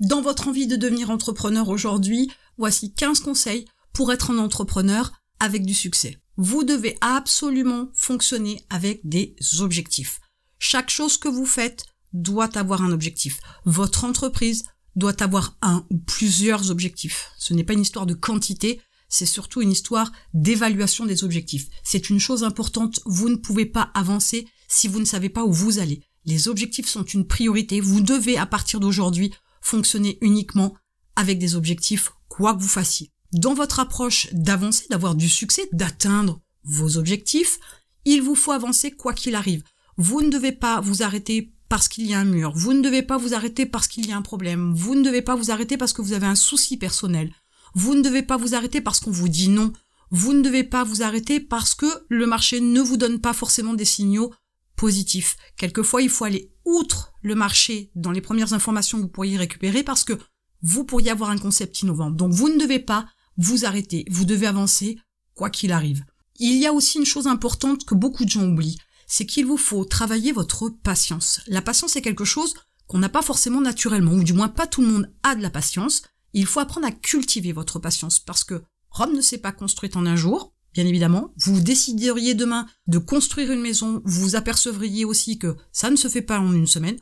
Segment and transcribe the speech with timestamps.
[0.00, 5.64] Dans votre envie de devenir entrepreneur aujourd'hui, voici 15 conseils pour être un entrepreneur avec
[5.64, 6.18] du succès.
[6.36, 10.20] Vous devez absolument fonctionner avec des objectifs.
[10.58, 13.38] Chaque chose que vous faites doit avoir un objectif.
[13.66, 14.64] Votre entreprise
[14.96, 17.30] doit avoir un ou plusieurs objectifs.
[17.38, 21.68] Ce n'est pas une histoire de quantité, c'est surtout une histoire d'évaluation des objectifs.
[21.84, 25.52] C'est une chose importante, vous ne pouvez pas avancer si vous ne savez pas où
[25.52, 26.02] vous allez.
[26.24, 29.32] Les objectifs sont une priorité, vous devez à partir d'aujourd'hui
[29.64, 30.74] fonctionner uniquement
[31.16, 33.10] avec des objectifs, quoi que vous fassiez.
[33.32, 37.58] Dans votre approche d'avancer, d'avoir du succès, d'atteindre vos objectifs,
[38.04, 39.62] il vous faut avancer quoi qu'il arrive.
[39.96, 42.52] Vous ne devez pas vous arrêter parce qu'il y a un mur.
[42.54, 44.72] Vous ne devez pas vous arrêter parce qu'il y a un problème.
[44.74, 47.32] Vous ne devez pas vous arrêter parce que vous avez un souci personnel.
[47.74, 49.72] Vous ne devez pas vous arrêter parce qu'on vous dit non.
[50.10, 53.74] Vous ne devez pas vous arrêter parce que le marché ne vous donne pas forcément
[53.74, 54.32] des signaux
[54.76, 55.36] positifs.
[55.56, 59.82] Quelquefois, il faut aller outre le marché dans les premières informations que vous pourriez récupérer
[59.82, 60.18] parce que
[60.62, 62.10] vous pourriez avoir un concept innovant.
[62.10, 64.04] Donc, vous ne devez pas vous arrêter.
[64.10, 64.98] Vous devez avancer
[65.34, 66.04] quoi qu'il arrive.
[66.36, 69.56] Il y a aussi une chose importante que beaucoup de gens oublient c'est qu'il vous
[69.56, 71.40] faut travailler votre patience.
[71.46, 72.54] La patience est quelque chose
[72.86, 75.50] qu'on n'a pas forcément naturellement, ou du moins pas tout le monde a de la
[75.50, 76.02] patience.
[76.32, 80.06] Il faut apprendre à cultiver votre patience, parce que Rome ne s'est pas construite en
[80.06, 81.32] un jour, bien évidemment.
[81.38, 86.22] Vous décideriez demain de construire une maison, vous apercevriez aussi que ça ne se fait
[86.22, 86.98] pas en une semaine,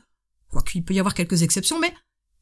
[0.49, 1.93] quoiqu'il peut y avoir quelques exceptions, mais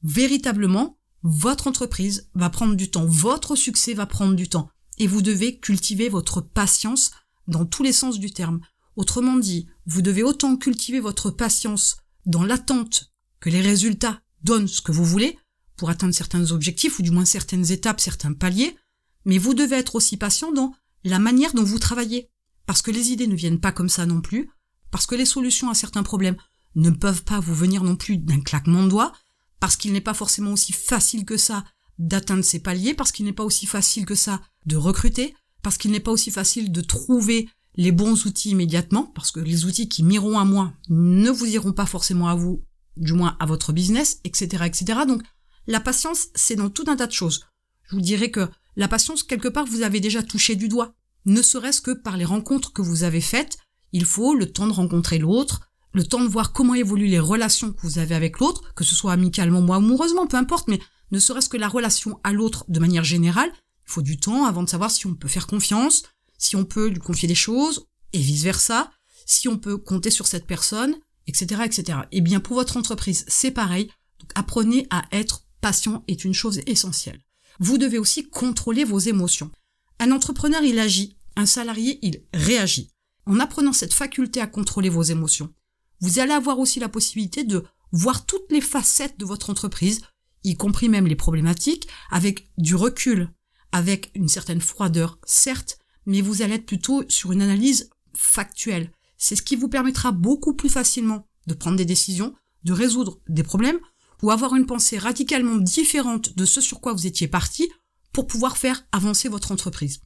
[0.03, 5.21] véritablement, votre entreprise va prendre du temps, votre succès va prendre du temps, et vous
[5.21, 7.11] devez cultiver votre patience
[7.47, 8.59] dans tous les sens du terme.
[8.95, 14.81] Autrement dit, vous devez autant cultiver votre patience dans l'attente que les résultats donnent ce
[14.81, 15.37] que vous voulez
[15.77, 18.75] pour atteindre certains objectifs ou du moins certaines étapes, certains paliers,
[19.25, 20.73] mais vous devez être aussi patient dans
[21.03, 22.29] la manière dont vous travaillez.
[22.65, 24.49] Parce que les idées ne viennent pas comme ça non plus,
[24.91, 26.37] parce que les solutions à certains problèmes
[26.75, 29.11] ne peuvent pas vous venir non plus d'un claquement de doigts,
[29.59, 31.63] parce qu'il n'est pas forcément aussi facile que ça
[31.99, 35.91] d'atteindre ces paliers, parce qu'il n'est pas aussi facile que ça de recruter, parce qu'il
[35.91, 40.03] n'est pas aussi facile de trouver les bons outils immédiatement, parce que les outils qui
[40.03, 42.63] m'iront à moi ne vous iront pas forcément à vous,
[42.97, 45.01] du moins à votre business, etc., etc.
[45.07, 45.21] Donc,
[45.67, 47.45] la patience, c'est dans tout un tas de choses.
[47.83, 50.93] Je vous dirais que la patience, quelque part, vous avez déjà touché du doigt.
[51.25, 53.57] Ne serait-ce que par les rencontres que vous avez faites,
[53.91, 57.73] il faut le temps de rencontrer l'autre, le temps de voir comment évoluent les relations
[57.73, 60.79] que vous avez avec l'autre, que ce soit amicalement ou amoureusement, peu importe, mais
[61.11, 63.51] ne serait-ce que la relation à l'autre de manière générale,
[63.87, 66.03] il faut du temps avant de savoir si on peut faire confiance,
[66.37, 68.91] si on peut lui confier des choses, et vice-versa,
[69.25, 70.95] si on peut compter sur cette personne,
[71.27, 71.99] etc., etc.
[72.11, 73.89] Et eh bien, pour votre entreprise, c'est pareil.
[74.19, 77.21] Donc, apprenez à être patient est une chose essentielle.
[77.61, 79.51] Vous devez aussi contrôler vos émotions.
[79.99, 81.15] Un entrepreneur, il agit.
[81.35, 82.89] Un salarié, il réagit.
[83.27, 85.53] En apprenant cette faculté à contrôler vos émotions,
[85.99, 90.01] vous allez avoir aussi la possibilité de voir toutes les facettes de votre entreprise,
[90.43, 93.29] y compris même les problématiques, avec du recul,
[93.71, 95.77] avec une certaine froideur, certes,
[96.07, 98.91] mais vous allez être plutôt sur une analyse factuelle.
[99.17, 102.33] C'est ce qui vous permettra beaucoup plus facilement de prendre des décisions,
[102.63, 103.79] de résoudre des problèmes,
[104.21, 107.69] ou avoir une pensée radicalement différente de ce sur quoi vous étiez parti
[108.13, 110.01] pour pouvoir faire avancer votre entreprise.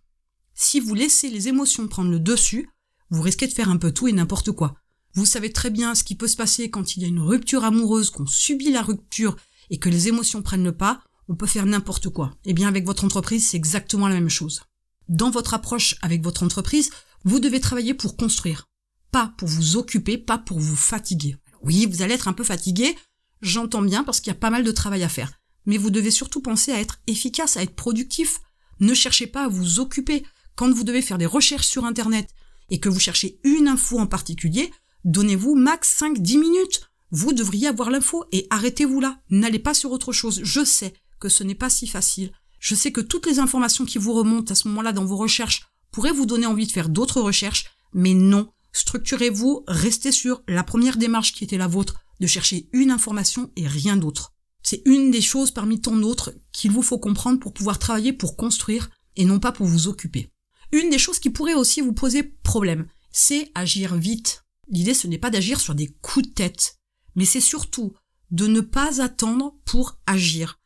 [0.54, 2.70] Si vous laissez les émotions prendre le dessus,
[3.10, 4.76] vous risquez de faire un peu tout et n'importe quoi.
[5.14, 7.64] Vous savez très bien ce qui peut se passer quand il y a une rupture
[7.64, 9.36] amoureuse, qu'on subit la rupture
[9.70, 12.36] et que les émotions prennent le pas, on peut faire n'importe quoi.
[12.46, 14.62] Eh bien, avec votre entreprise, c'est exactement la même chose
[15.10, 16.90] dans votre approche avec votre entreprise,
[17.24, 18.68] vous devez travailler pour construire,
[19.12, 21.38] pas pour vous occuper, pas pour vous fatiguer.
[21.62, 22.96] Oui, vous allez être un peu fatigué,
[23.42, 25.34] j'entends bien parce qu'il y a pas mal de travail à faire.
[25.66, 28.40] Mais vous devez surtout penser à être efficace, à être productif.
[28.80, 30.24] Ne cherchez pas à vous occuper.
[30.56, 32.30] Quand vous devez faire des recherches sur Internet
[32.70, 34.72] et que vous cherchez une info en particulier,
[35.04, 36.90] donnez-vous max 5-10 minutes.
[37.12, 39.20] Vous devriez avoir l'info et arrêtez-vous là.
[39.30, 40.42] N'allez pas sur autre chose.
[40.44, 42.32] Je sais que ce n'est pas si facile.
[42.60, 45.68] Je sais que toutes les informations qui vous remontent à ce moment-là dans vos recherches
[45.92, 48.50] pourraient vous donner envie de faire d'autres recherches, mais non.
[48.74, 53.68] Structurez-vous, restez sur la première démarche qui était la vôtre, de chercher une information et
[53.68, 54.34] rien d'autre.
[54.64, 58.36] C'est une des choses parmi tant d'autres qu'il vous faut comprendre pour pouvoir travailler pour
[58.36, 60.32] construire et non pas pour vous occuper.
[60.72, 64.44] Une des choses qui pourrait aussi vous poser problème, c'est agir vite.
[64.68, 66.80] L'idée ce n'est pas d'agir sur des coups de tête,
[67.16, 67.94] mais c'est surtout
[68.32, 70.60] de ne pas attendre pour agir.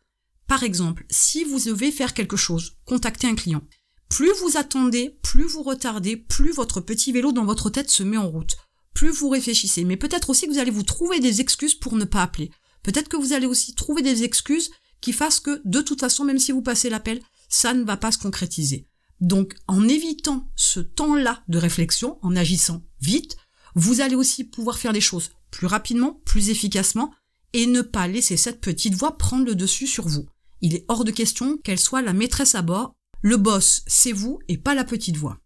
[0.47, 3.61] Par exemple, si vous devez faire quelque chose, contacter un client,
[4.09, 8.17] plus vous attendez, plus vous retardez, plus votre petit vélo dans votre tête se met
[8.17, 8.57] en route,
[8.99, 9.85] plus vous réfléchissez.
[9.85, 12.51] Mais peut-être aussi que vous allez vous trouver des excuses pour ne pas appeler.
[12.83, 16.37] Peut-être que vous allez aussi trouver des excuses qui fassent que, de toute façon, même
[16.37, 18.89] si vous passez l'appel, ça ne va pas se concrétiser.
[19.21, 23.37] Donc, en évitant ce temps-là de réflexion, en agissant vite,
[23.73, 27.13] vous allez aussi pouvoir faire les choses plus rapidement, plus efficacement,
[27.53, 30.25] et ne pas laisser cette petite voix prendre le dessus sur vous.
[30.59, 32.95] Il est hors de question qu'elle soit la maîtresse à bord.
[33.21, 35.39] Le boss, c'est vous et pas la petite voix.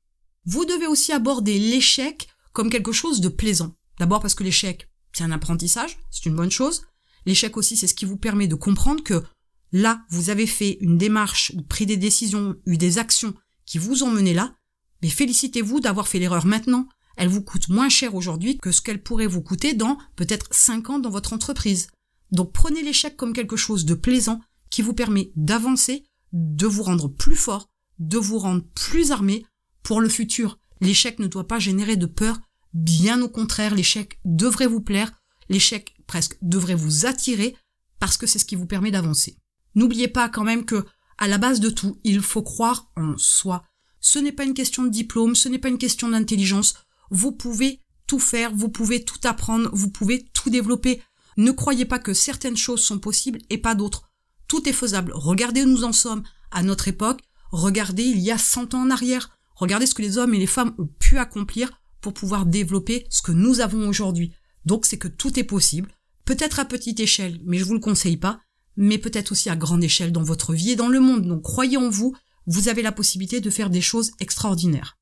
[0.44, 3.76] Vous devez aussi aborder l'échec comme quelque chose de plaisant.
[4.00, 6.84] D'abord parce que l'échec, c'est un apprentissage, c'est une bonne chose.
[7.26, 9.24] L'échec aussi, c'est ce qui vous permet de comprendre que
[9.72, 13.34] là, vous avez fait une démarche pris des décisions, eu des actions
[13.66, 14.56] qui vous ont mené là,
[15.02, 16.88] mais félicitez-vous d'avoir fait l'erreur maintenant.
[17.18, 20.90] Elle vous coûte moins cher aujourd'hui que ce qu'elle pourrait vous coûter dans peut-être 5
[20.90, 21.88] ans dans votre entreprise.
[22.32, 27.08] Donc prenez l'échec comme quelque chose de plaisant qui vous permet d'avancer, de vous rendre
[27.08, 29.46] plus fort, de vous rendre plus armé
[29.84, 30.58] pour le futur.
[30.82, 32.40] L'échec ne doit pas générer de peur,
[32.74, 35.12] bien au contraire, l'échec devrait vous plaire,
[35.50, 37.56] l'échec presque devrait vous attirer
[38.00, 39.38] parce que c'est ce qui vous permet d'avancer.
[39.76, 40.86] N'oubliez pas quand même que
[41.18, 43.64] à la base de tout, il faut croire en soi.
[44.02, 46.74] Ce n'est pas une question de diplôme, ce n'est pas une question d'intelligence.
[47.12, 51.02] Vous pouvez tout faire, vous pouvez tout apprendre, vous pouvez tout développer.
[51.38, 54.10] Ne croyez pas que certaines choses sont possibles et pas d'autres.
[54.48, 55.14] Tout est faisable.
[55.16, 57.22] Regardez où nous en sommes à notre époque.
[57.52, 59.33] Regardez il y a 100 ans en arrière.
[59.56, 61.72] Regardez ce que les hommes et les femmes ont pu accomplir
[62.02, 64.34] pour pouvoir développer ce que nous avons aujourd'hui.
[64.66, 65.92] Donc c'est que tout est possible.
[66.26, 68.40] Peut-être à petite échelle, mais je vous le conseille pas,
[68.76, 71.28] mais peut-être aussi à grande échelle dans votre vie et dans le monde.
[71.28, 72.16] Donc croyez en vous,
[72.48, 74.98] vous avez la possibilité de faire des choses extraordinaires.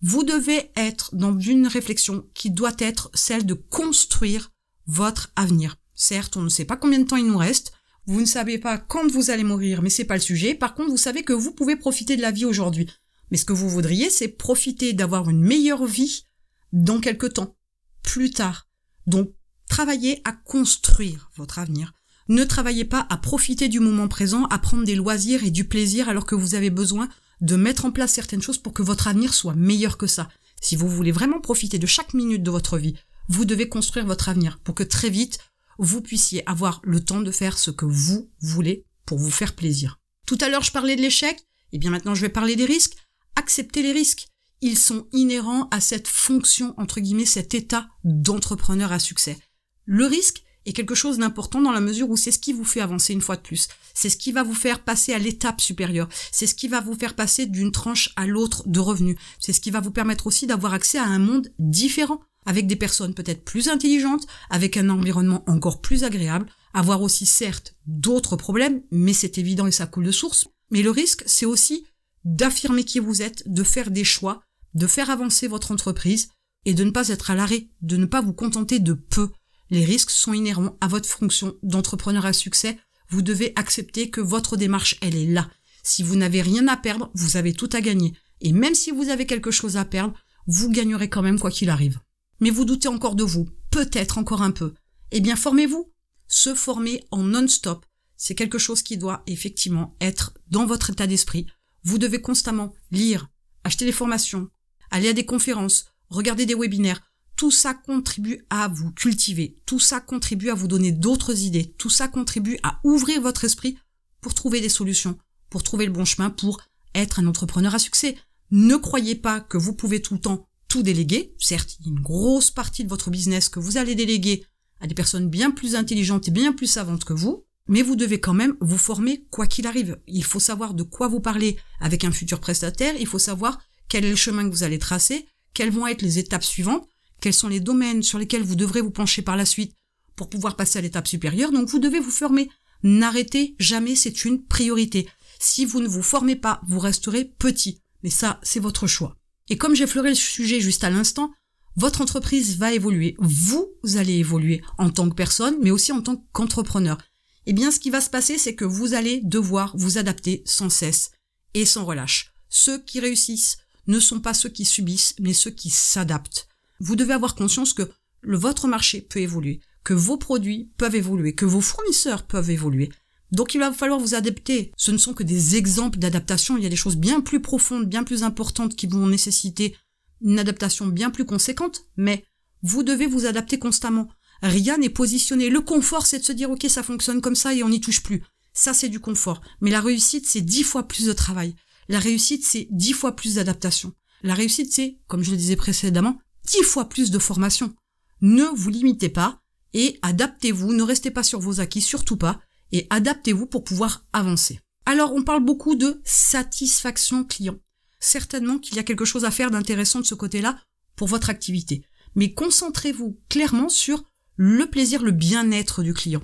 [0.00, 4.52] Vous devez être dans une réflexion qui doit être celle de construire
[4.86, 5.76] votre avenir.
[5.94, 7.72] Certes, on ne sait pas combien de temps il nous reste,
[8.06, 10.54] vous ne savez pas quand vous allez mourir, mais c'est pas le sujet.
[10.54, 12.88] Par contre, vous savez que vous pouvez profiter de la vie aujourd'hui.
[13.30, 16.26] Mais ce que vous voudriez, c'est profiter d'avoir une meilleure vie
[16.72, 17.56] dans quelque temps,
[18.02, 18.68] plus tard.
[19.06, 19.32] Donc,
[19.68, 21.92] travaillez à construire votre avenir.
[22.28, 26.08] Ne travaillez pas à profiter du moment présent, à prendre des loisirs et du plaisir
[26.08, 27.08] alors que vous avez besoin
[27.40, 30.28] de mettre en place certaines choses pour que votre avenir soit meilleur que ça.
[30.60, 32.96] Si vous voulez vraiment profiter de chaque minute de votre vie,
[33.28, 35.38] vous devez construire votre avenir pour que très vite,
[35.78, 40.00] vous puissiez avoir le temps de faire ce que vous voulez pour vous faire plaisir.
[40.26, 42.64] Tout à l'heure, je parlais de l'échec, et eh bien maintenant je vais parler des
[42.64, 42.96] risques.
[43.38, 44.26] Acceptez les risques.
[44.62, 49.38] Ils sont inhérents à cette fonction, entre guillemets, cet état d'entrepreneur à succès.
[49.84, 52.80] Le risque est quelque chose d'important dans la mesure où c'est ce qui vous fait
[52.80, 53.68] avancer une fois de plus.
[53.94, 56.08] C'est ce qui va vous faire passer à l'étape supérieure.
[56.32, 59.16] C'est ce qui va vous faire passer d'une tranche à l'autre de revenus.
[59.38, 62.74] C'est ce qui va vous permettre aussi d'avoir accès à un monde différent avec des
[62.74, 68.82] personnes peut-être plus intelligentes, avec un environnement encore plus agréable, avoir aussi certes d'autres problèmes,
[68.90, 70.48] mais c'est évident et ça coule de source.
[70.72, 71.84] Mais le risque, c'est aussi
[72.24, 74.42] d'affirmer qui vous êtes, de faire des choix,
[74.74, 76.28] de faire avancer votre entreprise
[76.64, 79.30] et de ne pas être à l'arrêt, de ne pas vous contenter de peu.
[79.70, 82.78] Les risques sont inhérents à votre fonction d'entrepreneur à succès.
[83.10, 85.48] Vous devez accepter que votre démarche, elle est là.
[85.82, 88.12] Si vous n'avez rien à perdre, vous avez tout à gagner.
[88.40, 90.14] Et même si vous avez quelque chose à perdre,
[90.46, 92.00] vous gagnerez quand même quoi qu'il arrive
[92.40, 94.74] mais vous doutez encore de vous, peut-être encore un peu.
[95.10, 95.92] Eh bien, formez-vous.
[96.30, 97.86] Se former en non-stop,
[98.16, 101.46] c'est quelque chose qui doit effectivement être dans votre état d'esprit.
[101.84, 103.28] Vous devez constamment lire,
[103.64, 104.50] acheter des formations,
[104.90, 107.02] aller à des conférences, regarder des webinaires.
[107.36, 109.60] Tout ça contribue à vous cultiver.
[109.64, 111.74] Tout ça contribue à vous donner d'autres idées.
[111.78, 113.78] Tout ça contribue à ouvrir votre esprit
[114.20, 115.18] pour trouver des solutions,
[115.50, 116.60] pour trouver le bon chemin, pour
[116.94, 118.16] être un entrepreneur à succès.
[118.50, 121.34] Ne croyez pas que vous pouvez tout le temps tout déléguer.
[121.38, 124.44] Certes, il y a une grosse partie de votre business que vous allez déléguer
[124.80, 128.20] à des personnes bien plus intelligentes et bien plus savantes que vous, mais vous devez
[128.20, 129.98] quand même vous former quoi qu'il arrive.
[130.06, 133.58] Il faut savoir de quoi vous parlez avec un futur prestataire, il faut savoir
[133.88, 136.88] quel est le chemin que vous allez tracer, quelles vont être les étapes suivantes,
[137.20, 139.74] quels sont les domaines sur lesquels vous devrez vous pencher par la suite
[140.16, 141.52] pour pouvoir passer à l'étape supérieure.
[141.52, 142.50] Donc vous devez vous former.
[142.82, 145.08] N'arrêtez jamais, c'est une priorité.
[145.38, 147.80] Si vous ne vous formez pas, vous resterez petit.
[148.02, 149.16] Mais ça, c'est votre choix.
[149.48, 151.32] Et comme j'ai fleuré le sujet juste à l'instant,
[151.76, 153.16] votre entreprise va évoluer.
[153.18, 156.98] Vous allez évoluer en tant que personne, mais aussi en tant qu'entrepreneur.
[157.46, 160.70] Eh bien, ce qui va se passer, c'est que vous allez devoir vous adapter sans
[160.70, 161.12] cesse
[161.54, 162.34] et sans relâche.
[162.48, 166.48] Ceux qui réussissent ne sont pas ceux qui subissent, mais ceux qui s'adaptent.
[166.80, 167.90] Vous devez avoir conscience que
[168.22, 172.90] votre marché peut évoluer, que vos produits peuvent évoluer, que vos fournisseurs peuvent évoluer.
[173.30, 174.72] Donc il va falloir vous adapter.
[174.76, 176.56] Ce ne sont que des exemples d'adaptation.
[176.56, 179.76] Il y a des choses bien plus profondes, bien plus importantes qui vont nécessiter
[180.20, 182.24] une adaptation bien plus conséquente, mais
[182.62, 184.08] vous devez vous adapter constamment.
[184.42, 185.50] Rien n'est positionné.
[185.50, 188.02] Le confort, c'est de se dire, OK, ça fonctionne comme ça et on n'y touche
[188.02, 188.22] plus.
[188.52, 189.40] Ça, c'est du confort.
[189.60, 191.54] Mais la réussite, c'est dix fois plus de travail.
[191.88, 193.92] La réussite, c'est dix fois plus d'adaptation.
[194.22, 197.74] La réussite, c'est, comme je le disais précédemment, dix fois plus de formation.
[198.20, 199.40] Ne vous limitez pas
[199.74, 200.72] et adaptez-vous.
[200.72, 202.40] Ne restez pas sur vos acquis, surtout pas
[202.72, 204.60] et adaptez-vous pour pouvoir avancer.
[204.86, 207.58] Alors on parle beaucoup de satisfaction client.
[208.00, 210.58] Certainement qu'il y a quelque chose à faire d'intéressant de ce côté-là
[210.96, 211.84] pour votre activité.
[212.14, 214.04] Mais concentrez-vous clairement sur
[214.38, 216.22] le plaisir, le bien-être du client.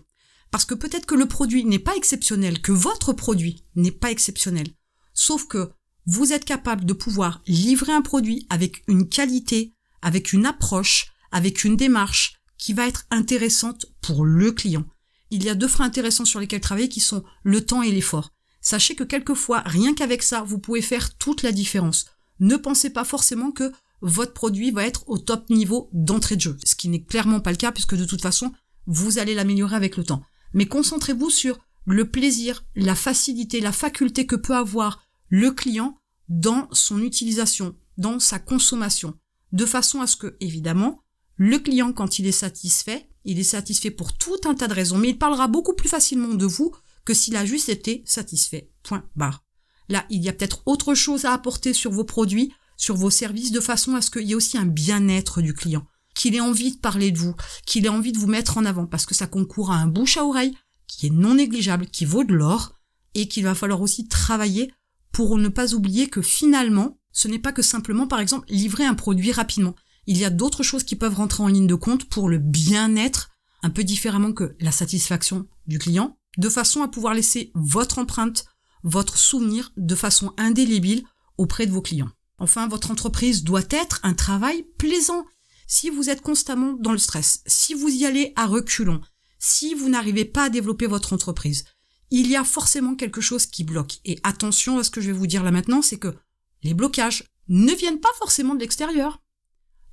[0.50, 4.68] Parce que peut-être que le produit n'est pas exceptionnel, que votre produit n'est pas exceptionnel.
[5.12, 5.73] Sauf que
[6.06, 11.64] vous êtes capable de pouvoir livrer un produit avec une qualité, avec une approche, avec
[11.64, 14.85] une démarche qui va être intéressante pour le client.
[15.30, 18.30] Il y a deux freins intéressants sur lesquels travailler qui sont le temps et l'effort.
[18.61, 22.06] Sachez que quelquefois, rien qu'avec ça, vous pouvez faire toute la différence.
[22.38, 23.73] Ne pensez pas forcément que
[24.04, 27.50] votre produit va être au top niveau d'entrée de jeu, ce qui n'est clairement pas
[27.50, 28.52] le cas puisque de toute façon,
[28.87, 30.23] vous allez l'améliorer avec le temps
[30.54, 36.68] mais concentrez-vous sur le plaisir, la facilité, la faculté que peut avoir le client dans
[36.73, 39.18] son utilisation, dans sa consommation,
[39.52, 41.02] de façon à ce que, évidemment,
[41.37, 44.96] le client, quand il est satisfait, il est satisfait pour tout un tas de raisons,
[44.96, 46.73] mais il parlera beaucoup plus facilement de vous
[47.04, 48.70] que s'il a juste été satisfait.
[48.82, 49.44] Point barre.
[49.88, 53.52] Là, il y a peut-être autre chose à apporter sur vos produits, sur vos services,
[53.52, 56.73] de façon à ce qu'il y ait aussi un bien-être du client qu'il ait envie
[56.73, 57.35] de parler de vous,
[57.66, 60.16] qu'il ait envie de vous mettre en avant, parce que ça concourt à un bouche
[60.16, 62.73] à oreille qui est non négligeable, qui vaut de l'or,
[63.14, 64.73] et qu'il va falloir aussi travailler
[65.12, 68.95] pour ne pas oublier que finalement, ce n'est pas que simplement, par exemple, livrer un
[68.95, 69.75] produit rapidement.
[70.07, 73.31] Il y a d'autres choses qui peuvent rentrer en ligne de compte pour le bien-être,
[73.62, 78.45] un peu différemment que la satisfaction du client, de façon à pouvoir laisser votre empreinte,
[78.83, 81.04] votre souvenir de façon indélébile
[81.38, 82.11] auprès de vos clients.
[82.38, 85.24] Enfin, votre entreprise doit être un travail plaisant.
[85.66, 89.00] Si vous êtes constamment dans le stress, si vous y allez à reculons,
[89.38, 91.64] si vous n'arrivez pas à développer votre entreprise,
[92.10, 93.98] il y a forcément quelque chose qui bloque.
[94.04, 96.14] Et attention à ce que je vais vous dire là maintenant, c'est que
[96.62, 99.20] les blocages ne viennent pas forcément de l'extérieur.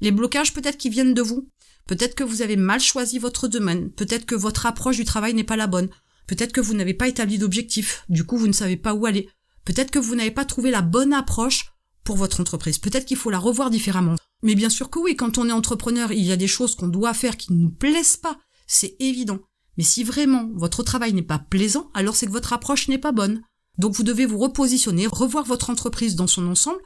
[0.02, 1.50] Les blocages peut-être qui viennent de vous.
[1.88, 3.92] Peut-être que vous avez mal choisi votre domaine.
[3.92, 5.90] Peut-être que votre approche du travail n'est pas la bonne.
[6.28, 8.06] Peut-être que vous n'avez pas établi d'objectif.
[8.08, 9.30] Du coup, vous ne savez pas où aller.
[9.66, 11.71] Peut-être que vous n'avez pas trouvé la bonne approche
[12.04, 12.78] pour votre entreprise.
[12.78, 14.16] Peut-être qu'il faut la revoir différemment.
[14.44, 16.88] Mais bien sûr que oui, quand on est entrepreneur, il y a des choses qu'on
[16.88, 18.38] doit faire qui ne nous plaisent pas.
[18.68, 19.40] C'est évident.
[19.78, 23.12] Mais si vraiment votre travail n'est pas plaisant, alors c'est que votre approche n'est pas
[23.12, 23.42] bonne.
[23.78, 26.82] Donc vous devez vous repositionner, revoir votre entreprise dans son ensemble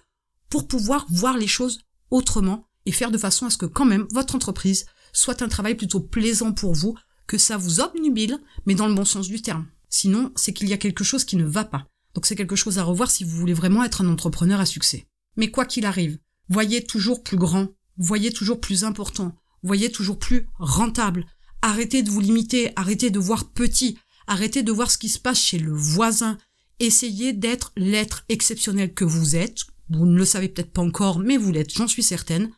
[0.50, 1.79] pour pouvoir voir les choses
[2.12, 5.75] autrement et faire de façon à ce que quand même votre entreprise soit un travail
[5.75, 6.95] plutôt plaisant pour vous,
[7.25, 9.65] que ça vous obnubile, mais dans le bon sens du terme.
[9.89, 11.88] Sinon, c'est qu'il y a quelque chose qui ne va pas.
[12.15, 15.05] Donc c'est quelque chose à revoir si vous voulez vraiment être un entrepreneur à succès.
[15.36, 16.17] Mais quoi qu'il arrive,
[16.48, 17.67] voyez toujours plus grand,
[17.98, 21.25] voyez toujours plus important, voyez toujours plus rentable.
[21.62, 25.41] Arrêtez de vous limiter, arrêtez de voir petit, arrêtez de voir ce qui se passe
[25.41, 26.38] chez le voisin.
[26.79, 29.63] Essayez d'être l'être exceptionnel que vous êtes.
[29.89, 32.50] Vous ne le savez peut-être pas encore, mais vous l'êtes, j'en suis certaine.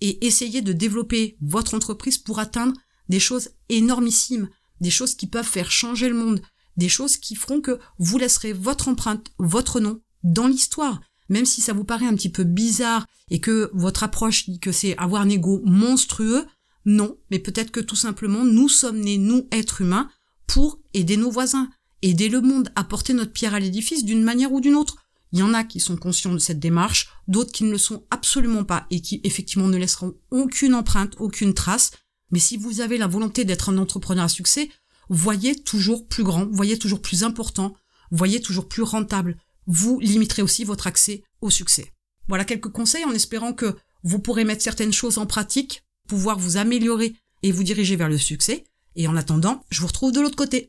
[0.00, 2.74] Et essayez de développer votre entreprise pour atteindre
[3.08, 4.48] des choses énormissimes,
[4.80, 6.40] des choses qui peuvent faire changer le monde,
[6.76, 11.60] des choses qui feront que vous laisserez votre empreinte, votre nom dans l'histoire même si
[11.60, 15.22] ça vous paraît un petit peu bizarre et que votre approche dit que c'est avoir
[15.22, 16.46] un ego monstrueux,
[16.84, 20.10] non, mais peut-être que tout simplement nous sommes nés, nous, êtres humains,
[20.46, 21.70] pour aider nos voisins,
[22.02, 24.96] aider le monde, apporter notre pierre à l'édifice d'une manière ou d'une autre.
[25.32, 28.04] Il y en a qui sont conscients de cette démarche, d'autres qui ne le sont
[28.10, 31.90] absolument pas et qui effectivement ne laisseront aucune empreinte, aucune trace.
[32.30, 34.70] Mais si vous avez la volonté d'être un entrepreneur à succès,
[35.08, 37.74] voyez toujours plus grand, voyez toujours plus important,
[38.10, 41.92] voyez toujours plus rentable, vous limiterez aussi votre accès au succès.
[42.28, 46.56] Voilà quelques conseils en espérant que vous pourrez mettre certaines choses en pratique, pouvoir vous
[46.56, 48.64] améliorer et vous diriger vers le succès.
[48.96, 50.68] Et en attendant, je vous retrouve de l'autre côté.